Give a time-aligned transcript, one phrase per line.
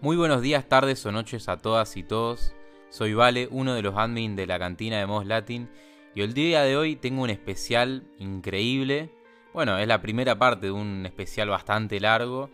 [0.00, 2.54] Muy buenos días, tardes o noches a todas y todos.
[2.88, 5.68] Soy Vale, uno de los admin de la cantina de Moss Latin,
[6.14, 9.10] y el día de hoy tengo un especial increíble.
[9.52, 12.48] Bueno, es la primera parte de un especial bastante largo,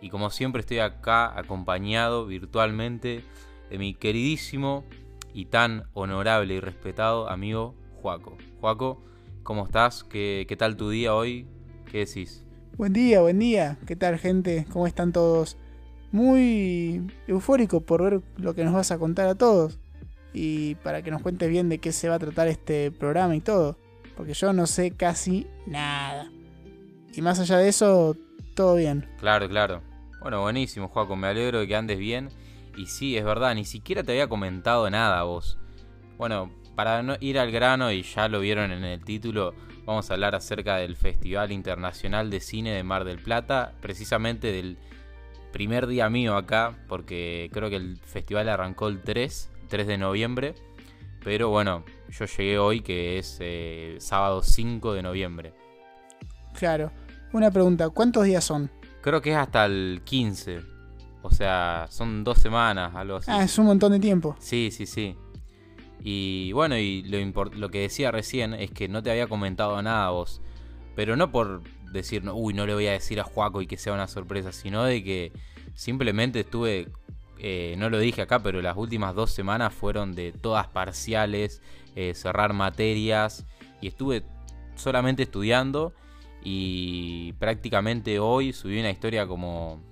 [0.00, 3.22] y como siempre estoy acá acompañado virtualmente
[3.70, 4.84] de mi queridísimo
[5.32, 8.36] y tan honorable y respetado amigo Juaco.
[8.58, 9.04] Juaco,
[9.44, 10.02] ¿cómo estás?
[10.02, 11.46] ¿Qué, qué tal tu día hoy?
[11.92, 12.44] ¿Qué decís?
[12.76, 13.78] Buen día, buen día.
[13.86, 14.66] ¿Qué tal, gente?
[14.72, 15.56] ¿Cómo están todos?
[16.12, 19.78] Muy eufórico por ver lo que nos vas a contar a todos.
[20.32, 23.40] Y para que nos cuentes bien de qué se va a tratar este programa y
[23.40, 23.76] todo.
[24.16, 26.30] Porque yo no sé casi nada.
[27.14, 28.16] Y más allá de eso,
[28.54, 29.08] todo bien.
[29.18, 29.82] Claro, claro.
[30.20, 31.16] Bueno, buenísimo, Juaco.
[31.16, 32.30] Me alegro de que andes bien.
[32.76, 35.58] Y sí, es verdad, ni siquiera te había comentado nada vos.
[36.16, 39.52] Bueno, para no ir al grano, y ya lo vieron en el título,
[39.84, 44.78] vamos a hablar acerca del Festival Internacional de Cine de Mar del Plata, precisamente del
[45.52, 50.54] primer día mío acá, porque creo que el festival arrancó el 3, 3 de noviembre,
[51.24, 55.54] pero bueno, yo llegué hoy que es eh, sábado 5 de noviembre.
[56.54, 56.90] Claro.
[57.32, 58.70] Una pregunta, ¿cuántos días son?
[59.02, 60.60] Creo que es hasta el 15,
[61.22, 63.30] o sea, son dos semanas, algo así.
[63.30, 64.36] Ah, es un montón de tiempo.
[64.38, 65.16] Sí, sí, sí.
[66.00, 70.10] Y bueno, y lo, lo que decía recién es que no te había comentado nada
[70.10, 70.40] vos.
[70.94, 73.76] Pero no por decir, no, uy, no le voy a decir a Juaco y que
[73.76, 75.32] sea una sorpresa, sino de que
[75.74, 76.88] simplemente estuve,
[77.38, 81.62] eh, no lo dije acá, pero las últimas dos semanas fueron de todas parciales,
[81.96, 83.46] eh, cerrar materias,
[83.80, 84.24] y estuve
[84.76, 85.92] solamente estudiando
[86.42, 89.82] y prácticamente hoy subí una historia como,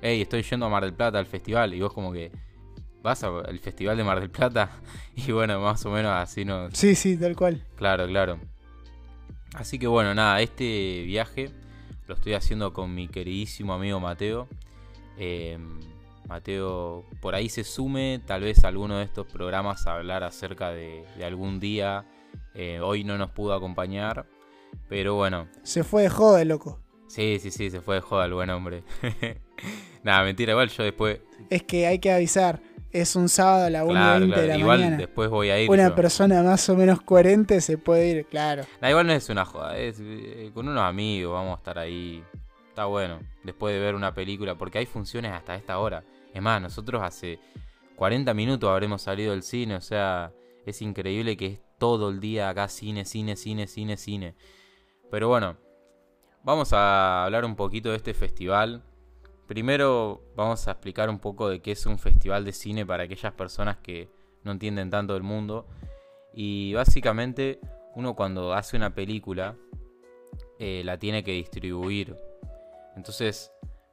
[0.00, 2.30] hey, estoy yendo a Mar del Plata al festival, y vos como que,
[3.02, 4.70] ¿vas al festival de Mar del Plata?
[5.16, 7.64] Y bueno, más o menos así nos, Sí, sí, tal cual.
[7.74, 8.38] Claro, claro.
[9.54, 11.50] Así que bueno, nada, este viaje
[12.06, 14.48] lo estoy haciendo con mi queridísimo amigo Mateo.
[15.18, 15.58] Eh,
[16.28, 20.70] Mateo por ahí se sume tal vez a alguno de estos programas a hablar acerca
[20.70, 22.04] de, de algún día.
[22.54, 24.26] Eh, hoy no nos pudo acompañar,
[24.88, 26.78] pero bueno, Se fue de joda, loco.
[27.08, 28.82] sí, sí, sí, se fue de joda el buen hombre.
[30.02, 31.20] nada, mentira, igual yo después...
[31.50, 32.60] Es que hay que avisar.
[32.90, 34.96] Es un sábado a la 1.20 Claro, de la igual mañana.
[34.96, 35.70] después voy a ir.
[35.70, 35.94] Una yo.
[35.94, 38.62] persona más o menos coherente se puede ir, claro.
[38.80, 42.24] Nah, igual no es una joda, es eh, con unos amigos, vamos a estar ahí.
[42.68, 46.02] Está bueno, después de ver una película, porque hay funciones hasta esta hora.
[46.32, 47.38] Es más, nosotros hace
[47.96, 50.32] 40 minutos habremos salido del cine, o sea,
[50.64, 54.34] es increíble que es todo el día acá cine, cine, cine, cine, cine.
[55.10, 55.56] Pero bueno,
[56.42, 58.82] vamos a hablar un poquito de este festival.
[59.48, 63.32] Primero vamos a explicar un poco de qué es un festival de cine para aquellas
[63.32, 64.10] personas que
[64.44, 65.66] no entienden tanto del mundo.
[66.34, 67.58] Y básicamente
[67.94, 69.56] uno cuando hace una película
[70.58, 72.14] eh, la tiene que distribuir.
[72.94, 73.50] Entonces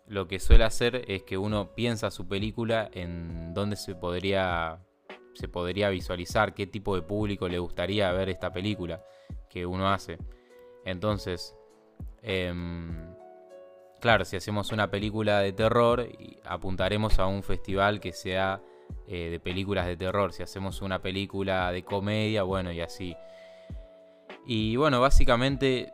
[0.07, 4.83] lo que suele hacer es que uno piensa su película en dónde se podría,
[5.35, 9.01] se podría visualizar, qué tipo de público le gustaría ver esta película
[9.49, 10.17] que uno hace.
[10.83, 11.55] Entonces,
[12.21, 13.14] em,
[14.05, 16.07] claro, si hacemos una película de terror,
[16.43, 18.61] apuntaremos a un festival que sea
[19.07, 20.31] eh, de películas de terror.
[20.31, 23.17] Si hacemos una película de comedia, bueno, y así.
[24.45, 25.91] Y bueno, básicamente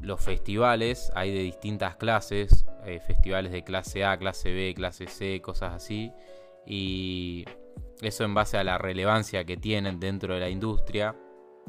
[0.00, 2.66] los festivales hay de distintas clases.
[2.84, 6.12] eh, festivales de clase A, clase B, clase C, cosas así.
[6.66, 7.44] Y
[8.00, 11.14] eso en base a la relevancia que tienen dentro de la industria.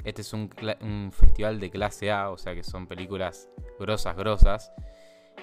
[0.03, 4.73] Este es un festival de clase A, o sea que son películas grosas, grosas.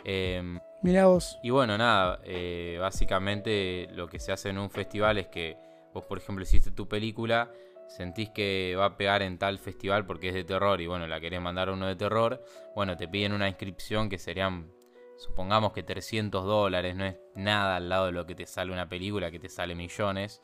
[0.05, 1.39] Em, Mirá vos.
[1.43, 5.57] y bueno, nada, eh, básicamente lo que se hace en un festival es que
[5.93, 7.51] vos, por ejemplo, hiciste tu película,
[7.89, 11.21] sentís que va a pegar en tal festival porque es de terror y bueno, la
[11.21, 12.43] querés mandar a uno de terror,
[12.75, 14.71] bueno, te piden una inscripción que serían,
[15.19, 18.89] supongamos que 300 dólares, no es nada al lado de lo que te sale una
[18.89, 20.41] película que te sale millones.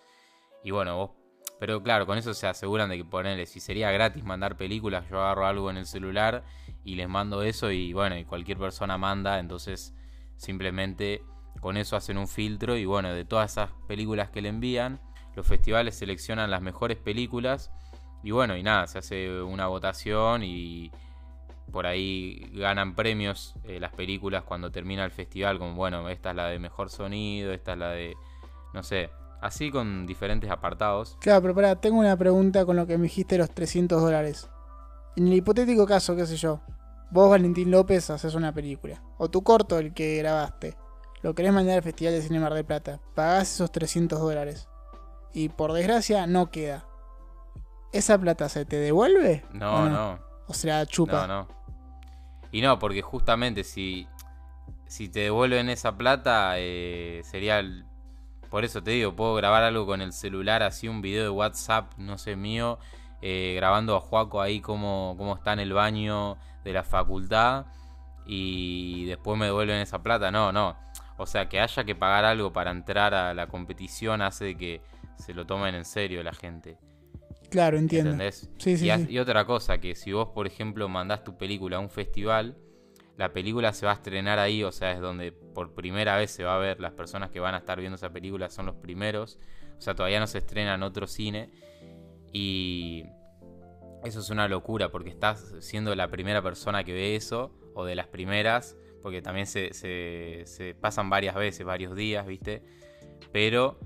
[0.64, 1.10] Y bueno, vos,
[1.58, 5.20] pero claro, con eso se aseguran de que ponerle, si sería gratis mandar películas, yo
[5.20, 6.44] agarro algo en el celular
[6.86, 9.92] y les mando eso y bueno, y cualquier persona manda, entonces
[10.36, 11.20] simplemente
[11.60, 15.00] con eso hacen un filtro y bueno, de todas esas películas que le envían,
[15.34, 17.72] los festivales seleccionan las mejores películas
[18.22, 20.92] y bueno, y nada, se hace una votación y
[21.72, 26.36] por ahí ganan premios eh, las películas cuando termina el festival, como bueno, esta es
[26.36, 28.14] la de mejor sonido, esta es la de,
[28.72, 29.10] no sé,
[29.40, 31.18] así con diferentes apartados.
[31.20, 34.48] Claro, pero pará, tengo una pregunta con lo que me dijiste los 300 dólares.
[35.16, 36.60] En el hipotético caso, qué sé yo,
[37.10, 39.02] vos, Valentín López, haces una película.
[39.18, 40.76] O tu corto, el que grabaste.
[41.22, 43.00] Lo querés mandar al Festival de Cine Mar del Plata.
[43.14, 44.68] Pagás esos 300 dólares.
[45.32, 46.86] Y por desgracia, no queda.
[47.92, 49.44] ¿Esa plata se te devuelve?
[49.52, 50.18] No, ¿O no.
[50.48, 51.26] O sea, chupa.
[51.26, 51.48] No, no.
[52.52, 54.06] Y no, porque justamente si,
[54.86, 57.84] si te devuelven esa plata, eh, sería el-
[58.50, 61.92] por eso te digo, puedo grabar algo con el celular, así un video de WhatsApp,
[61.98, 62.78] no sé, mío,
[63.22, 67.66] eh, grabando a Juaco ahí como, como está en el baño de la facultad
[68.26, 70.30] y después me devuelven esa plata.
[70.30, 70.76] No, no.
[71.18, 74.82] O sea, que haya que pagar algo para entrar a la competición hace que
[75.16, 76.78] se lo tomen en serio la gente.
[77.50, 78.10] Claro, entiendo.
[78.10, 78.50] ¿Entendés?
[78.58, 79.06] Sí, sí, y, sí.
[79.08, 82.56] y otra cosa, que si vos, por ejemplo, mandás tu película a un festival,
[83.16, 86.44] la película se va a estrenar ahí, o sea, es donde por primera vez se
[86.44, 89.38] va a ver, las personas que van a estar viendo esa película son los primeros,
[89.78, 91.50] o sea, todavía no se estrena en otro cine,
[92.38, 93.04] y
[94.04, 97.94] eso es una locura, porque estás siendo la primera persona que ve eso, o de
[97.94, 102.62] las primeras, porque también se, se- se pasan varias veces, varios días, ¿viste?
[103.32, 103.78] Pero,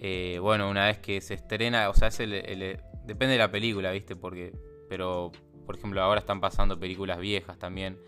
[0.00, 3.50] eh, bueno, una vez que se estrena, o sea, es el- el- depende de la
[3.50, 4.16] película, ¿viste?
[4.16, 4.52] Porque,
[4.88, 5.30] pero,
[5.66, 7.98] por ejemplo, ahora están pasando películas viejas también.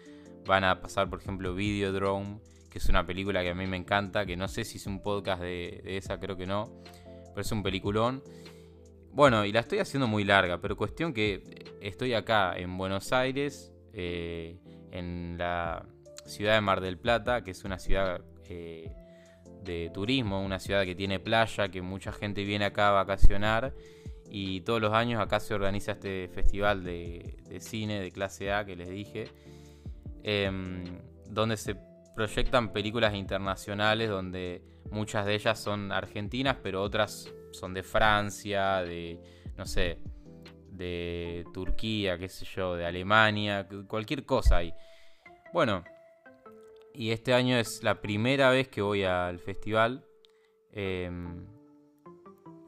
[0.47, 4.25] Van a pasar, por ejemplo, Videodrome, que es una película que a mí me encanta,
[4.25, 6.73] que no sé si es un podcast de esa, creo que no,
[7.35, 8.23] pero es un peliculón.
[9.13, 11.43] Bueno, y la estoy haciendo muy larga, pero cuestión que
[11.81, 14.57] estoy acá en Buenos Aires, eh,
[14.93, 15.85] en la
[16.27, 18.89] ciudad de Mar del Plata, que es una ciudad eh,
[19.65, 23.75] de turismo, una ciudad que tiene playa, que mucha gente viene acá a vacacionar.
[24.31, 28.65] Y todos los años acá se organiza este festival de, de cine de clase A
[28.65, 29.25] que les dije,
[30.23, 30.85] em,
[31.29, 31.75] donde se
[32.15, 39.21] proyectan películas internacionales, donde muchas de ellas son argentinas, pero otras son de Francia, de,
[39.57, 39.99] no sé,
[40.71, 44.73] de Turquía, qué sé yo, de Alemania, cu- cualquier cosa ahí.
[45.53, 45.85] Bueno,
[46.95, 50.05] y este año es la primera vez que voy al festival.
[50.73, 51.47] em,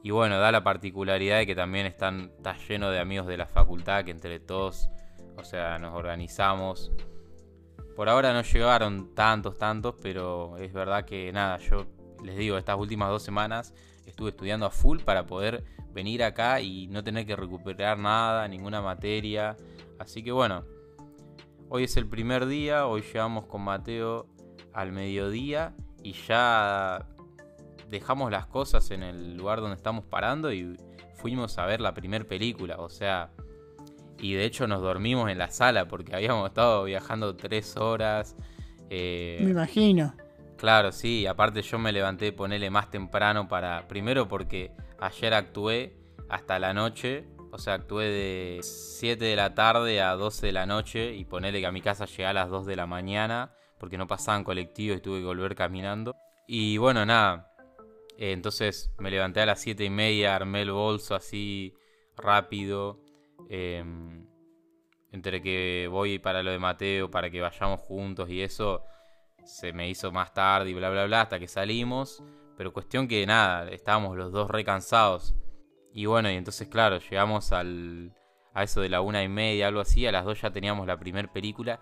[0.03, 3.45] y bueno, da la particularidad de que también están, está lleno de amigos de la
[3.47, 4.89] facultad, que entre todos,
[5.37, 6.91] o sea, nos organizamos.
[7.95, 11.85] Por ahora no llegaron tantos, tantos, pero es verdad que nada, yo
[12.21, 13.73] les digo, estas últimas dos semanas
[14.13, 18.81] estuve estudiando a full para poder venir acá y no tener que recuperar nada, ninguna
[18.81, 19.57] materia.
[19.99, 20.63] Así que bueno,
[21.69, 24.27] hoy es el primer día, hoy llegamos con Mateo
[24.71, 27.07] al mediodía y ya
[27.89, 30.77] dejamos las cosas en el lugar donde estamos parando y
[31.15, 33.31] fuimos a ver la primer película, o sea,
[34.19, 38.35] y de hecho nos dormimos en la sala porque habíamos estado viajando tres horas.
[38.89, 40.13] eh, Me imagino.
[40.57, 43.87] Claro, sí, aparte yo me levanté, ponele más temprano para.
[43.87, 45.97] Primero porque ayer actué
[46.29, 50.65] hasta la noche, o sea, actué de 7 de la tarde a 12 de la
[50.65, 53.97] noche y ponele que a mi casa llegué a las 2 de la mañana porque
[53.97, 56.15] no pasaban colectivos y tuve que volver caminando.
[56.47, 57.51] Y bueno, nada,
[58.17, 61.73] eh, entonces me levanté a las 7 y media, armé el bolso así
[62.15, 62.99] rápido.
[63.49, 64.25] em,
[65.11, 68.83] entre que voy para lo de Mateo, para que vayamos juntos y eso
[69.45, 72.23] se me hizo más tarde y bla bla bla hasta que salimos.
[72.57, 75.35] Pero cuestión que nada, estábamos los dos recansados.
[75.93, 78.13] Y bueno, y entonces claro, llegamos al,
[78.53, 80.05] a eso de la una y media, algo así.
[80.05, 81.79] A las dos ya teníamos la primera película.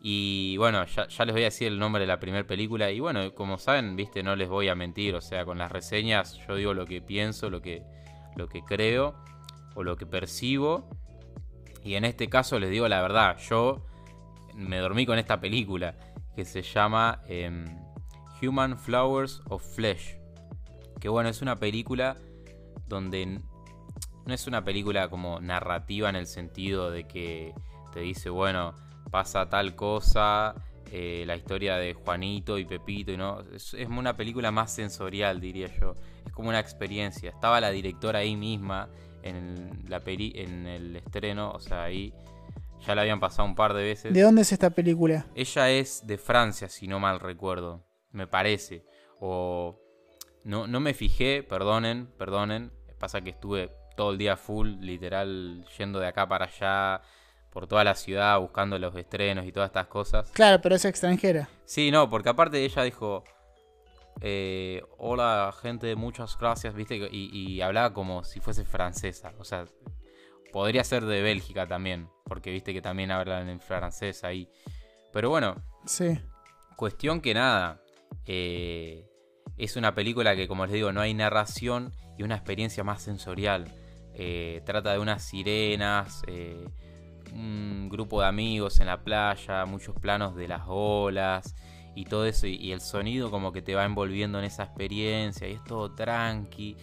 [0.00, 2.90] Y bueno, ya, ya les voy a decir el nombre de la primera película.
[2.90, 5.14] Y bueno, como saben, viste, no les voy a mentir.
[5.14, 7.84] O sea, con las reseñas yo digo lo que pienso, lo que,
[8.36, 9.14] lo que creo
[9.74, 10.88] o lo que percibo.
[11.84, 13.86] Y en este caso les digo la verdad, yo
[14.54, 15.96] me dormí con esta película
[16.34, 17.64] que se llama em,
[18.42, 20.16] Human Flowers of Flesh.
[21.00, 22.16] Que bueno, es una película
[22.86, 23.40] donde
[24.24, 27.54] no es una película como narrativa en el sentido de que
[27.92, 28.74] te dice, bueno,
[29.10, 30.54] pasa tal cosa,
[30.90, 35.40] eh, la historia de Juanito y Pepito, y no, es, es una película más sensorial,
[35.40, 35.94] diría yo.
[36.26, 37.30] Es como una experiencia.
[37.30, 38.88] Estaba la directora ahí misma
[39.22, 42.12] en la peli, en el estreno, o sea, ahí
[42.86, 44.12] ya la habían pasado un par de veces.
[44.12, 45.26] ¿De dónde es esta película?
[45.34, 47.84] Ella es de Francia, si no mal recuerdo.
[48.10, 48.84] Me parece.
[49.20, 49.78] O.
[50.44, 52.72] No, no me fijé, perdonen, perdonen.
[52.98, 57.02] Pasa que estuve todo el día full, literal, yendo de acá para allá,
[57.50, 60.30] por toda la ciudad, buscando los estrenos y todas estas cosas.
[60.32, 61.48] Claro, pero es extranjera.
[61.64, 63.22] Sí, no, porque aparte ella dijo.
[64.20, 69.32] eh, Hola, gente, muchas gracias, viste, y, y hablaba como si fuese francesa.
[69.38, 69.64] O sea,
[70.52, 74.48] podría ser de Bélgica también, porque viste que también hablan en francés ahí.
[75.12, 76.18] Pero bueno, Sí.
[76.76, 77.80] Cuestión que nada.
[78.26, 79.08] eh,
[79.58, 83.72] es una película que, como les digo, no hay narración y una experiencia más sensorial.
[84.14, 86.66] Eh, trata de unas sirenas, eh,
[87.32, 91.54] un grupo de amigos en la playa, muchos planos de las olas
[91.94, 92.46] y todo eso.
[92.46, 95.94] Y, y el sonido como que te va envolviendo en esa experiencia y es todo
[95.94, 96.76] tranqui.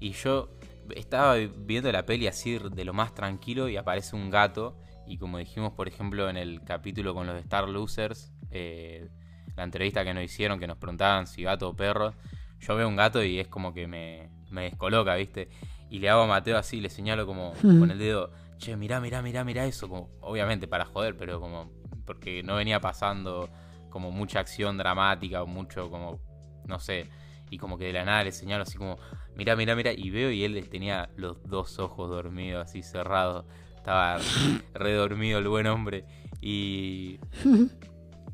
[0.00, 0.48] Y yo
[0.96, 4.76] estaba viendo la peli así de lo más tranquilo y aparece un gato.
[5.06, 9.08] Y como dijimos, por ejemplo, en el capítulo con los Star Losers, eh,
[9.56, 12.14] la entrevista que nos hicieron, que nos preguntaban si gato o perro,
[12.60, 15.48] yo veo un gato y es como que me, me descoloca, ¿viste?
[15.90, 19.22] Y le hago a Mateo así, le señalo como con el dedo, che, mirá, mirá,
[19.22, 21.70] mirá, mirá eso, como, obviamente para joder, pero como,
[22.04, 23.48] porque no venía pasando
[23.90, 26.20] como mucha acción dramática o mucho como,
[26.66, 27.08] no sé,
[27.50, 28.98] y como que de la nada le señalo así como,
[29.38, 34.18] mirá, mirá, mirá, y veo y él tenía los dos ojos dormidos, así cerrados, estaba
[34.74, 36.04] redormido el buen hombre,
[36.40, 37.18] y,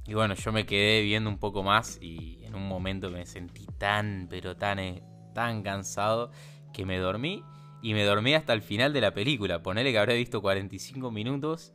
[0.07, 3.67] y bueno, yo me quedé viendo un poco más y en un momento me sentí
[3.79, 5.03] tan, pero tan, eh,
[5.35, 6.31] tan cansado
[6.73, 7.43] que me dormí.
[7.83, 9.63] Y me dormí hasta el final de la película.
[9.63, 11.75] Ponele que habré visto 45 minutos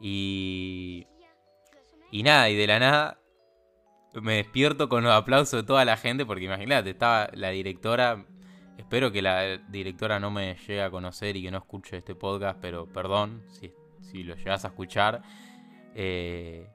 [0.00, 1.06] y...
[2.12, 3.18] Y nada, y de la nada
[4.20, 8.24] me despierto con los aplausos de toda la gente porque imagínate, estaba la directora...
[8.82, 12.58] Espero que la directora no me llegue a conocer y que no escuche este podcast,
[12.60, 15.22] pero perdón si, si lo llegas a escuchar.
[15.94, 16.66] Eh,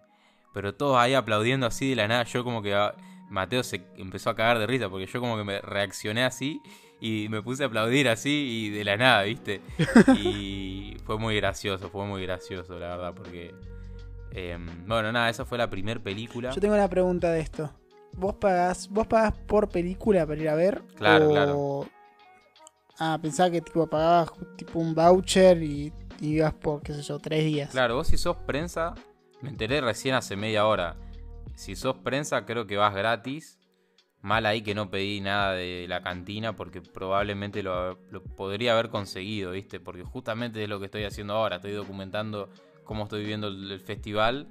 [0.54, 2.74] pero todos ahí aplaudiendo así de la nada, yo como que...
[2.74, 2.96] Ah,
[3.30, 6.62] Mateo se empezó a cagar de risa porque yo como que me reaccioné así
[7.02, 9.62] y me puse a aplaudir así y de la nada, ¿viste?
[10.18, 13.54] Y fue muy gracioso, fue muy gracioso, la verdad, porque...
[14.32, 16.52] Em, bueno, nada, esa fue la primera película.
[16.52, 17.70] Yo tengo una pregunta de esto.
[18.14, 20.82] ¿Vos pagás, vos pagás por película para ir a ver?
[20.96, 21.88] Claro, claro.
[23.00, 27.20] Ah, pensaba que tipo pagabas tipo un voucher y, y ibas por, qué sé yo,
[27.20, 27.72] tres días.
[27.72, 28.96] Claro, vos si sos prensa,
[29.42, 30.96] me enteré recién hace media hora.
[31.56, 33.58] Si sos prensa, creo que vas gratis
[34.22, 37.98] Mal ahí que no pedí nada de la cantina porque probablemente lo,
[38.36, 39.80] podría haber conseguido, ¿viste?
[39.80, 41.58] Porque justamente es lo que estoy haciendo ahora.
[41.58, 42.50] Estoy documentando
[42.84, 44.48] cómo estoy viviendo el, festival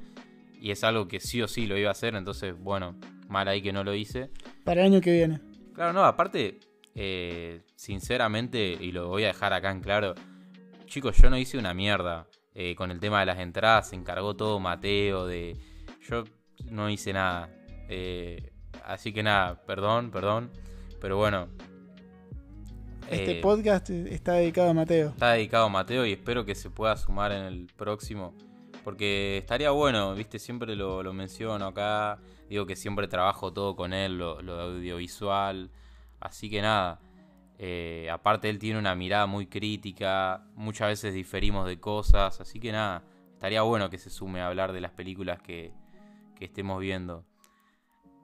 [0.60, 2.14] y es algo que sí o sí lo iba a hacer.
[2.14, 2.96] Entonces, bueno,
[3.28, 4.30] mal ahí que no lo hice.
[4.64, 5.40] Para el año que viene.
[5.74, 6.60] Claro, no, aparte,
[6.96, 10.14] eh, sinceramente, y lo voy a dejar acá en claro,
[10.86, 13.90] chicos, yo no hice una mierda eh, con el tema de las entradas.
[13.90, 15.56] Se encargó todo Mateo de...
[16.08, 16.24] Yo
[16.70, 17.50] no hice nada.
[17.88, 18.50] Eh,
[18.86, 20.50] Así que nada, perdón, perdón.
[21.00, 21.48] Pero bueno.
[23.10, 25.08] Este eh, podcast está dedicado a Mateo.
[25.10, 28.34] Está dedicado a Mateo y espero que se pueda sumar en el próximo.
[28.84, 32.20] Porque estaría bueno, viste, siempre lo, menciono acá.
[32.48, 35.70] Digo que siempre trabajo todo con él, lo, audiovisual.
[36.20, 37.00] Así que nada.
[37.58, 40.46] Eh, aparte él tiene una mirada muy crítica.
[40.54, 42.40] Muchas veces diferimos de cosas.
[42.40, 43.02] Así que nada.
[43.32, 45.72] Estaría bueno que se sume a hablar de las películas que,
[46.36, 47.24] que estemos viendo.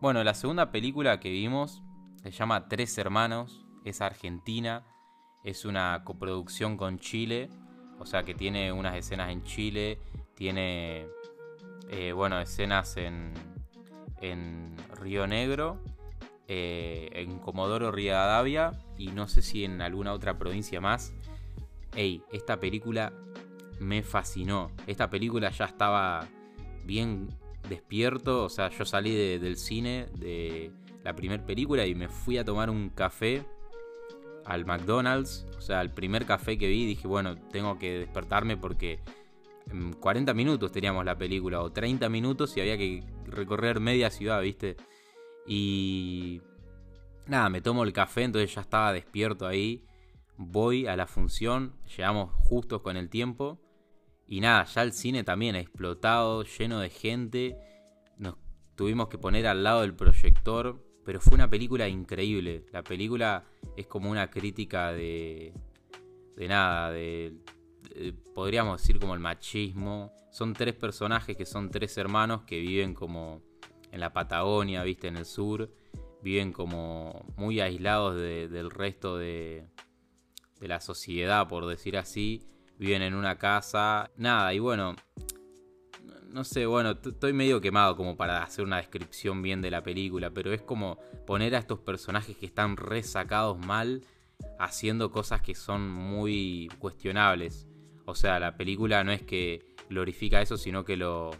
[0.01, 1.83] Bueno, la segunda película que vimos
[2.23, 4.85] se llama Tres Hermanos, es argentina,
[5.43, 7.49] es una coproducción con Chile,
[7.99, 9.99] o sea que tiene unas escenas en Chile,
[10.35, 11.09] tiene,
[11.91, 13.33] eh, bueno, escenas en,
[14.21, 15.81] en Río Negro,
[16.49, 21.15] eh, en Comodoro Rivadavia y no sé si en alguna otra provincia más.
[21.95, 23.13] Ey, esta película
[23.81, 24.71] me fascinó.
[24.87, 26.29] Esta película ya estaba
[26.85, 27.29] bien
[27.69, 30.73] despierto, o sea, yo salí del cine de
[31.05, 33.45] la primera película y me fui a tomar un café
[34.45, 38.99] al McDonald's, o sea, el primer café que vi, dije, bueno, tengo que despertarme porque
[39.71, 44.43] en 40 minutos teníamos la película, o 30 minutos y había que recorrer media ciudad,
[44.43, 44.77] ¿viste?
[45.47, 46.41] Y
[47.27, 49.85] nada, me tomo el café, entonces ya estaba despierto ahí,
[50.37, 53.61] voy a la función, llegamos justos con el tiempo
[54.33, 57.59] y nada, ya el cine también ha explotado, lleno de gente.
[58.17, 58.37] Nos
[58.75, 62.65] tuvimos que poner al lado del proyector, pero fue una película increíble.
[62.73, 63.45] La película
[63.77, 65.53] es como una crítica de,
[66.35, 67.35] de nada, de,
[68.35, 70.13] podríamos decir como el machismo.
[70.31, 73.43] Son tres personajes que son tres hermanos que viven como
[73.93, 75.71] en la Patagonia, viste, en el sur.
[76.23, 79.67] Viven como muy aislados del resto de,
[80.61, 84.97] la sociedad, por decir así viven en una casa, nada, y bueno,
[86.31, 90.31] no sé, bueno, estoy medio quemado como para hacer una descripción bien de la película,
[90.31, 94.03] pero es como poner a estos personajes que están resacados mal
[94.59, 97.69] haciendo cosas que son muy cuestionables.
[98.05, 101.31] O sea, la película no es que glorifica eso, sino que lo,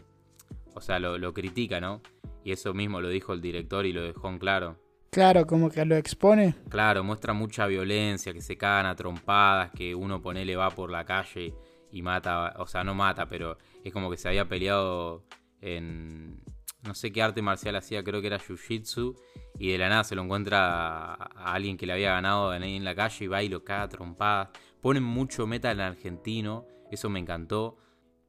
[0.75, 2.01] o sea, lo, lo critica, ¿no?
[2.43, 4.77] Y eso mismo lo dijo el director y lo dejó en claro.
[5.11, 6.55] Claro, como que lo expone.
[6.69, 11.05] Claro, muestra mucha violencia, que se cagan a trompadas, que uno ponele va por la
[11.05, 11.53] calle
[11.91, 15.23] y mata, o sea, no mata, pero es como que se había peleado
[15.61, 16.41] en
[16.83, 19.15] no sé qué arte marcial hacía, creo que era jiu-jitsu,
[19.57, 22.83] y de la nada se lo encuentra a, alguien que le había ganado en, en
[22.83, 24.49] la calle y va y lo caga a trompadas.
[24.81, 27.77] Ponen mucho metal en argentino, eso me encantó.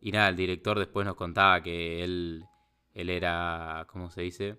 [0.00, 2.44] Y nada, el director después nos contaba que él,
[2.94, 4.58] él era, ¿cómo se dice?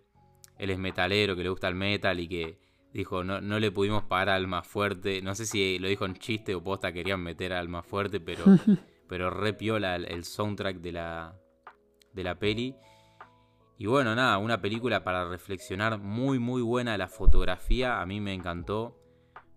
[0.58, 2.60] él es metalero, que le gusta el metal y que
[2.94, 5.22] dijo, no, no le pudimos pagar al más fuerte.
[5.22, 8.44] No sé si lo dijo en chiste o posta querían meter al más fuerte, pero,
[9.10, 11.40] pero re piola el, soundtrack de la,
[12.14, 12.76] de la peli.
[13.78, 16.98] Y bueno, nada, una película para reflexionar muy, muy buena.
[16.98, 19.02] La fotografía a mí me encantó.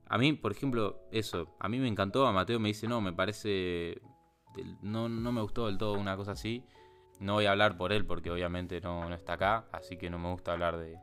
[0.09, 2.27] A mí, por ejemplo, eso, a mí me encantó.
[2.27, 4.01] A Mateo me dice, no, me parece.
[4.83, 6.65] No, no me gustó del todo una cosa así.
[7.21, 9.67] No voy a hablar por él porque obviamente no, no está acá.
[9.73, 10.97] Así que no me gusta hablar de,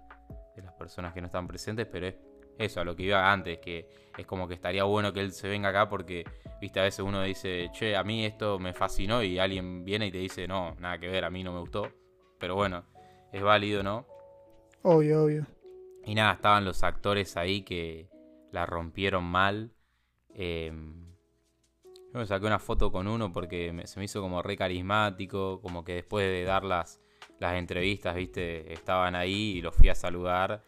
[0.55, 1.87] de las personas que no están presentes.
[1.87, 2.15] Pero es
[2.57, 5.47] eso, a lo que iba antes, que es como que estaría bueno que él se
[5.47, 6.23] venga acá porque,
[6.61, 10.11] viste, a veces uno dice, che, a mí esto me fascinó y alguien viene y
[10.11, 11.91] te dice, no, nada que ver, a mí no me gustó.
[12.39, 12.85] Pero bueno,
[13.31, 14.05] es válido, ¿no?
[14.83, 15.45] Obvio, obvio.
[16.05, 18.09] Y nada, estaban los actores ahí que
[18.51, 19.71] la rompieron mal.
[20.33, 20.71] Eh,
[22.15, 25.83] yo me saqué una foto con uno porque se me hizo como re carismático, como
[25.83, 27.01] que después de dar las,
[27.39, 30.63] las entrevistas, viste, estaban ahí y los fui a saludar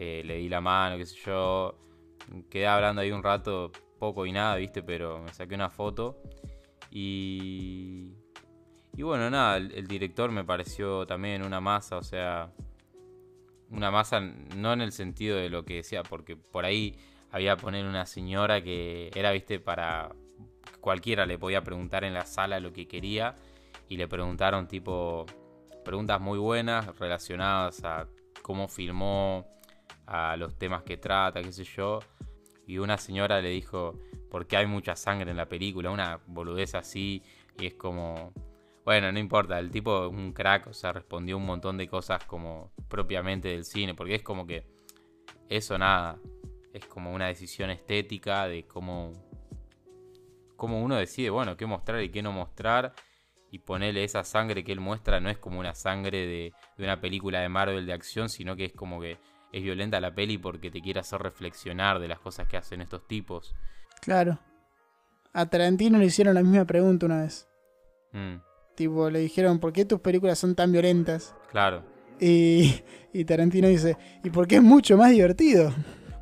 [0.00, 1.76] eh, le di la mano, qué sé yo.
[2.48, 6.22] Quedé hablando ahí un rato, poco y nada, viste, pero me saqué una foto.
[6.92, 8.14] Y.
[8.96, 12.52] Y bueno, nada, el, director me pareció también una masa, o sea.
[13.70, 16.96] Una masa, no en el sentido de lo que decía, porque por ahí
[17.32, 20.14] había poner una señora que era, viste, para.
[20.80, 23.34] Cualquiera le podía preguntar en la sala lo que quería.
[23.88, 25.26] Y le preguntaron, tipo.
[25.84, 28.06] Preguntas muy buenas relacionadas a
[28.42, 29.46] cómo filmó
[30.06, 32.00] a los temas que trata, qué sé yo.
[32.66, 33.98] Y una señora le dijo,
[34.30, 35.90] ¿por qué hay mucha sangre en la película?
[35.90, 37.22] Una boludez así.
[37.58, 38.32] Y es como,
[38.84, 42.72] bueno, no importa, el tipo un crack, o sea, respondió un montón de cosas como
[42.88, 44.64] propiamente del cine, porque es como que
[45.48, 46.18] eso nada,
[46.72, 49.12] es como una decisión estética de cómo,
[50.58, 52.92] cómo uno decide, bueno, qué mostrar y qué no mostrar.
[53.50, 57.00] Y ponerle esa sangre que él muestra no es como una sangre de, de una
[57.00, 59.16] película de Marvel de acción, sino que es como que
[59.52, 63.08] es violenta la peli porque te quiere hacer reflexionar de las cosas que hacen estos
[63.08, 63.54] tipos.
[64.02, 64.38] Claro.
[65.32, 67.48] A Tarantino le hicieron la misma pregunta una vez.
[68.12, 68.36] Mm.
[68.74, 71.34] Tipo, le dijeron, ¿por qué tus películas son tan violentas?
[71.50, 71.84] Claro.
[72.20, 72.82] Y,
[73.14, 75.72] y Tarantino dice, ¿y por qué es mucho más divertido?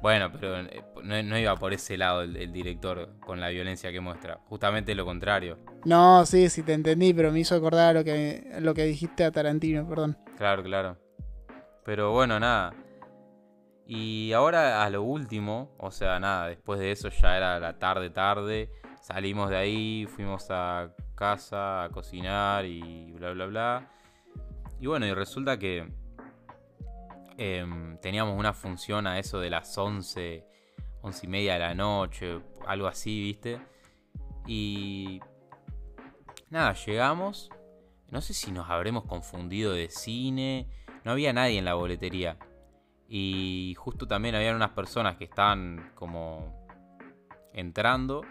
[0.03, 4.39] Bueno, pero eh, no, iba por ese lado el, director con la violencia que muestra.
[4.49, 5.59] Justamente lo contrario.
[5.85, 9.33] No, sí, sí te entendí, pero me hizo acordar lo que, lo que dijiste a
[9.33, 10.17] Tarantino, perdón.
[10.37, 10.97] Claro, claro.
[11.85, 12.75] Pero bueno, nada.
[13.87, 18.11] Y ahora a lo último, o sea, nada, después de eso ya era la tarde,
[18.11, 18.71] tarde.
[19.01, 23.89] Salimos de ahí, fuimos a casa a cocinar y bla, bla, bla.
[24.81, 25.89] Y bueno, y resulta que
[27.39, 30.45] em, teníamos una función a eso de las 11,
[31.03, 33.61] 11 y media de la noche, algo así, ¿viste?
[34.47, 35.21] Y
[36.51, 37.51] nada, llegamos.
[38.11, 40.69] No sé si nos habremos confundido de cine.
[41.05, 42.39] No había nadie en la boletería.
[43.09, 46.67] Y justo también habían unas personas que estaban como
[47.53, 48.23] entrando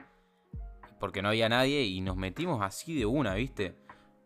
[1.00, 3.76] porque no había nadie y nos metimos así de una, ¿viste?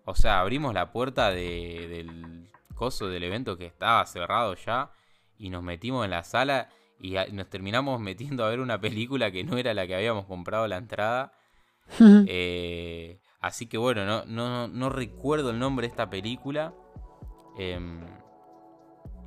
[0.06, 4.90] O sea, abrimos la puerta del coso del evento que estaba cerrado ya
[5.38, 6.70] y nos metimos en la sala
[7.02, 10.68] y nos terminamos metiendo a ver una película que no era la que habíamos comprado
[10.68, 11.34] la entrada.
[12.28, 16.72] Eh, así que bueno, no, no, no, recuerdo el nombre de esta película.
[17.58, 18.00] Em,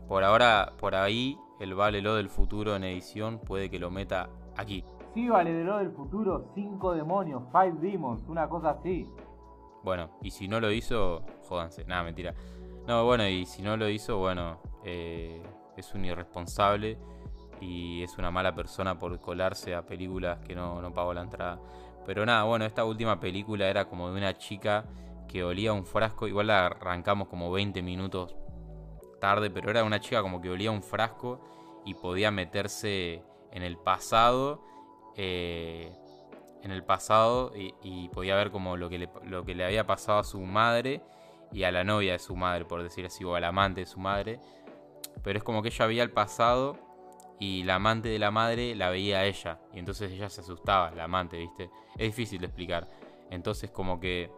[0.07, 4.31] por ahora, por ahí, el Vale lo del futuro en edición puede que lo meta
[4.57, 4.85] aquí.
[5.13, 9.09] Sí, Vale de lo del futuro, 5 demonios, 5 demons, una cosa así.
[9.83, 11.85] Bueno, y si no lo hizo, jódanse.
[11.85, 12.33] Nada, mentira.
[12.87, 15.43] No, bueno, y si no lo hizo, bueno, eh,
[15.77, 16.99] es un irresponsable
[17.61, 21.61] y es una mala persona por colarse a películas que no, no pagó la entrada.
[22.05, 24.85] Pero nada, bueno, esta última película era como de una chica
[25.29, 26.27] que olía un frasco.
[26.27, 28.35] Igual la arrancamos como 20 minutos
[29.21, 31.41] tarde, pero era una chica como que olía un frasco
[31.85, 34.65] y podía meterse en el pasado.
[35.17, 35.93] Eh,
[36.63, 40.21] en el pasado y, podía ver como lo que, le, lo que le había pasado
[40.21, 41.03] a su madre
[41.53, 44.01] y a la novia de su madre, por decir así, o al amante de su
[44.01, 44.41] madre.
[45.23, 46.77] Pero es como que ella veía el pasado
[47.39, 49.61] y la amante de la madre la veía a ella.
[49.73, 51.71] Y entonces ella se asustaba, la amante, ¿viste?
[51.97, 52.89] Es difícil de explicar.
[53.31, 54.31] Entonces como que...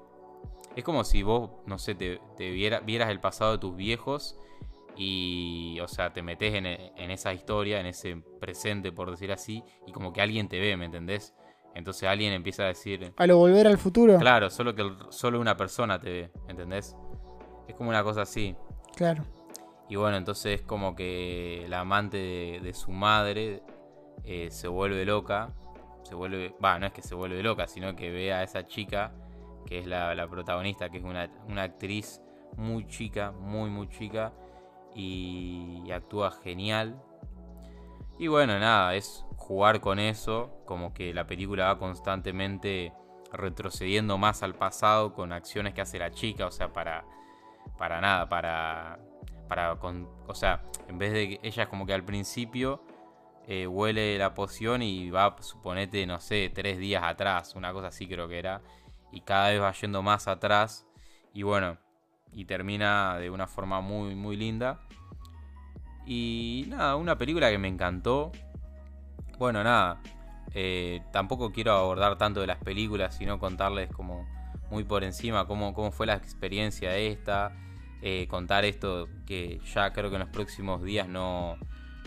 [0.74, 4.36] Es como si vos, no sé, te, vieras el pasado de tus viejos
[4.96, 6.66] y, o sea, te metes en,
[7.10, 10.86] esa historia, en ese presente, por decir así, y como que alguien te ve, ¿me
[10.86, 11.34] entendés?
[11.74, 13.12] Entonces alguien empieza a decir...
[13.16, 14.18] A lo volver al futuro.
[14.18, 16.96] Claro, solo que solo una persona te ve, ¿entendés?
[17.68, 18.54] Es como una cosa así.
[18.96, 19.24] Claro.
[19.88, 23.62] Y bueno, entonces es como que la amante de, su madre
[24.24, 25.52] eh, se vuelve loca.
[26.02, 26.54] Se vuelve...
[26.62, 29.12] Va, no es que se vuelve loca, sino que ve a esa chica,
[29.66, 32.20] que es la, la protagonista, que es una, una actriz
[32.56, 34.32] muy chica, muy, muy chica
[34.94, 37.00] y, actúa genial.
[38.18, 42.92] Y bueno, nada, es jugar con eso, como que la película va constantemente
[43.32, 47.04] retrocediendo más al pasado con acciones que hace la chica, o sea, para,
[47.78, 48.98] para nada, para,
[49.48, 52.82] para con, o sea, en vez de que ella como que al principio
[53.46, 58.06] eh, huele la poción y va, suponete, no sé, tres días atrás, una cosa así
[58.06, 58.62] creo que era,
[59.12, 60.86] y cada vez va yendo más atrás,
[61.32, 61.78] y bueno,
[62.32, 64.80] y termina de una forma muy, muy linda.
[66.06, 68.32] Y nada, una película que me encantó.
[69.38, 70.02] Bueno, nada,
[70.52, 74.26] eh, tampoco quiero abordar tanto de las películas, sino contarles como
[74.70, 77.52] muy por encima cómo, cómo fue la experiencia esta.
[78.02, 81.56] Eh, contar esto que ya creo que en los próximos días no,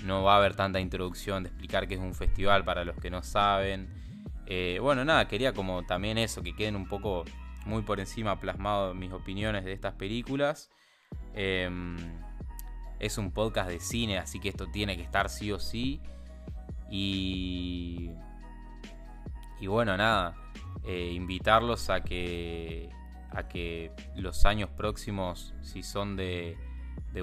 [0.04, 3.10] no va a haber tanta introducción de explicar que es un festival para los que
[3.10, 3.89] no saben.
[4.46, 7.26] Eh, bueno, nada, quería como también eso, que queden un poco
[7.65, 10.70] muy por encima plasmado mis opiniones de estas películas.
[11.34, 11.98] Em,
[13.00, 16.02] es un podcast de cine, así que esto tiene que estar sí o sí.
[16.89, 18.12] Y,
[19.60, 20.36] y bueno, nada,
[20.88, 22.89] eh, invitarlos a que,
[23.32, 26.58] a que los años próximos, si son de,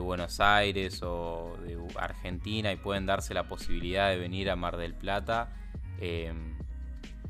[0.00, 4.92] Buenos Aires o de Argentina y pueden darse la posibilidad de venir a Mar del
[4.92, 5.55] Plata,
[6.00, 6.59] em,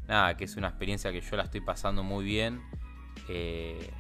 [0.09, 2.63] nada, que es una experiencia que yo la estoy pasando muy bien.
[3.29, 3.91] Eh,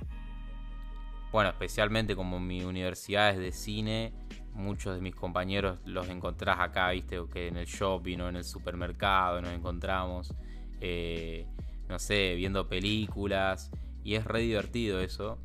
[1.30, 4.14] bueno, especialmente como mi universidad es de cine,
[4.54, 8.44] muchos de mis compañeros los encontrás acá, viste, que en el shopping o en el
[8.44, 10.34] supermercado nos encontramos,
[10.80, 11.46] eh,
[11.88, 13.70] no sé, viendo películas,
[14.02, 15.38] y es re divertido eso.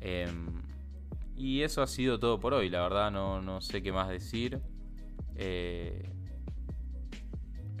[0.00, 0.62] Em,
[1.36, 4.60] y eso ha sido todo por hoy, la verdad no, no sé qué más decir.
[5.36, 6.10] Eh,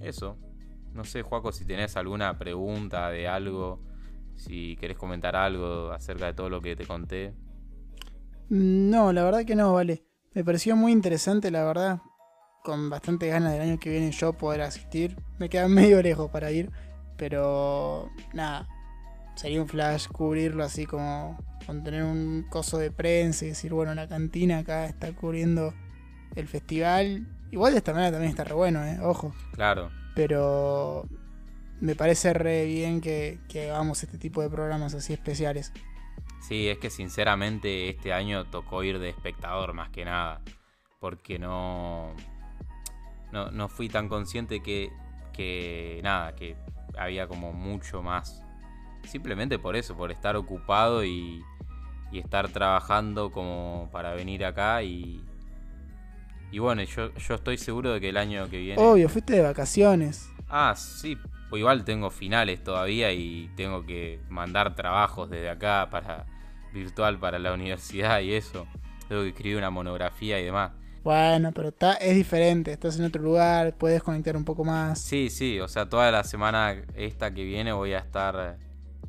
[0.02, 0.38] eso.
[0.94, 3.80] No sé, Juaco, si tenés alguna pregunta de algo,
[4.34, 7.34] si querés comentar algo acerca de todo lo que te conté.
[8.48, 10.02] No, la verdad que no, vale.
[10.32, 12.00] Me pareció muy interesante, la verdad.
[12.64, 15.16] Con bastante ganas del año que viene yo poder asistir.
[15.38, 16.70] Me queda medio lejos para ir.
[17.20, 18.66] Pero nada.
[19.34, 23.94] Sería un flash cubrirlo así como con tener un coso de prensa y decir, bueno,
[23.94, 25.74] la cantina acá está cubriendo
[26.34, 27.26] el festival.
[27.50, 29.34] Igual de esta manera también está re bueno, eh, ojo.
[29.52, 29.90] Claro.
[30.14, 31.06] Pero
[31.80, 35.74] me parece re bien que, que hagamos este tipo de programas así especiales.
[36.40, 40.40] Sí, es que sinceramente este año tocó ir de espectador más que nada.
[41.00, 42.14] Porque no.
[43.30, 44.90] No, no fui tan consciente que.
[45.34, 46.00] que.
[46.02, 46.56] nada, que
[46.98, 48.42] había como mucho más.
[49.04, 51.42] Simplemente por eso, por estar ocupado y.
[52.12, 55.24] y estar trabajando como para venir acá y.
[56.52, 58.82] Y bueno, yo, yo estoy seguro de que el año que viene.
[58.82, 60.30] Obvio, fuiste de vacaciones.
[60.48, 61.16] Ah, sí,
[61.48, 66.26] pues igual tengo finales todavía y tengo que mandar trabajos desde acá para
[66.72, 68.66] virtual para la universidad y eso.
[69.08, 70.72] Tengo que escribir una monografía y demás.
[71.02, 75.00] Bueno, pero está, es diferente, estás en otro lugar, puedes conectar un poco más.
[75.00, 78.58] Sí, sí, o sea, toda la semana esta que viene voy a estar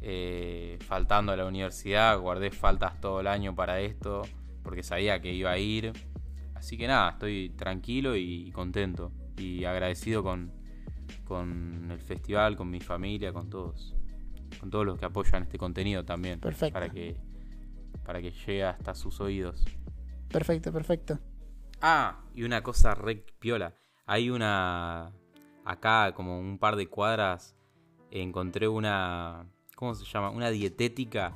[0.02, 4.22] eh, faltando a la universidad, guardé faltas todo el año para esto,
[4.64, 5.92] porque sabía que iba a ir.
[6.56, 10.52] Así que nada, estoy tranquilo y contento y agradecido con,
[11.26, 13.96] con el festival, con mi familia, con todos.
[14.60, 16.40] Con todos los que apoyan este contenido también.
[16.40, 16.74] Perfecto.
[16.74, 17.16] Para que,
[18.06, 19.66] para que llegue hasta sus oídos.
[20.30, 21.20] Perfecto, perfecto.
[21.82, 23.74] Ah, y una cosa re piola.
[24.06, 25.12] Hay una.
[25.66, 27.56] Acá, como un par de cuadras,
[28.12, 29.48] encontré una.
[29.76, 30.30] ¿Cómo se llama?
[30.30, 31.36] Una dietética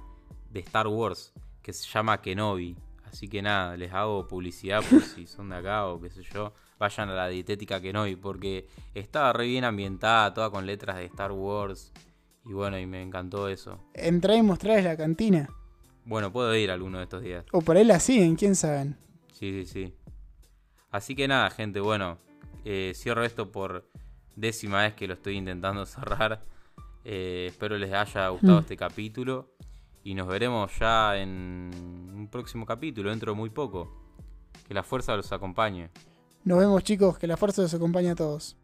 [0.51, 2.77] de Star Wars que se llama Kenobi.
[3.05, 6.53] Así que nada, les hago publicidad por si son de acá o qué sé yo.
[6.77, 11.31] Vayan a la dietética Kenobi porque estaba re bien ambientada, toda con letras de Star
[11.31, 11.91] Wars.
[12.45, 13.79] Y bueno, y me encantó eso.
[13.93, 15.49] Entrá y mostrarles la cantina.
[16.03, 17.45] Bueno, puedo ir alguno de estos días.
[17.51, 18.97] O por ahí la siguen, quién saben.
[19.31, 19.93] Sí, sí, sí.
[20.95, 22.17] Así que nada, gente, bueno,
[22.63, 23.89] eh, cierro esto por
[24.37, 26.41] décima vez que lo estoy intentando cerrar.
[27.03, 28.61] Eh, espero les haya gustado Mm.
[28.61, 29.51] este capítulo.
[30.05, 31.71] Y nos veremos ya en
[32.13, 33.91] un próximo capítulo, dentro de muy poco.
[34.67, 35.89] Que la fuerza los acompañe.
[36.45, 38.55] Nos vemos chicos, que la fuerza los acompañe a todos.